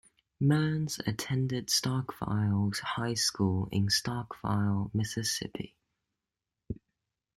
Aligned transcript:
Milons 0.41 0.99
attended 1.05 1.67
Starkville 1.67 2.75
High 2.79 3.13
School 3.13 3.69
in 3.71 3.85
Starkville, 3.85 4.89
Mississippi. 4.95 5.75